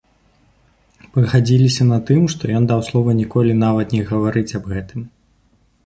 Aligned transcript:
Пагадзіліся 1.17 1.83
на 1.91 1.99
тым, 2.09 2.21
што 2.37 2.43
ён 2.61 2.67
даў 2.73 2.81
слова 2.91 3.09
ніколі 3.21 3.53
нават 3.65 3.87
не 3.97 4.03
гаварыць 4.13 4.51
аб 4.63 4.71
гэтым. 4.77 5.11